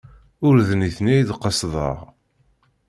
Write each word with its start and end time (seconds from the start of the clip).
Ur 0.47 0.55
d 0.67 0.69
nitni 0.79 1.13
ay 1.15 1.21
d-qesdeɣ. 1.29 1.97